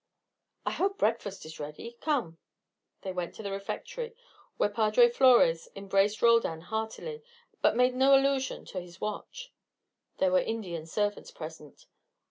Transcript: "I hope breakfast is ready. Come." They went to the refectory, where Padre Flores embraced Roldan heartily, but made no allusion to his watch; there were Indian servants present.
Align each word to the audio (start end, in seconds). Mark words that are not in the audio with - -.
"I 0.65 0.71
hope 0.71 0.97
breakfast 0.97 1.45
is 1.45 1.59
ready. 1.59 1.95
Come." 2.01 2.39
They 3.03 3.11
went 3.11 3.35
to 3.35 3.43
the 3.43 3.51
refectory, 3.51 4.15
where 4.57 4.67
Padre 4.67 5.09
Flores 5.09 5.69
embraced 5.75 6.23
Roldan 6.23 6.61
heartily, 6.61 7.21
but 7.61 7.75
made 7.75 7.93
no 7.93 8.15
allusion 8.15 8.65
to 8.65 8.81
his 8.81 8.99
watch; 8.99 9.53
there 10.17 10.31
were 10.31 10.39
Indian 10.41 10.87
servants 10.87 11.29
present. 11.29 11.85